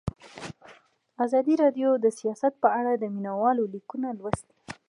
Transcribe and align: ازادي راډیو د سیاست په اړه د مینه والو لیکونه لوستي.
ازادي 1.25 1.53
راډیو 1.63 1.89
د 2.03 2.05
سیاست 2.19 2.53
په 2.63 2.67
اړه 2.79 2.91
د 2.95 3.03
مینه 3.15 3.33
والو 3.41 3.63
لیکونه 3.73 4.07
لوستي. 4.19 4.55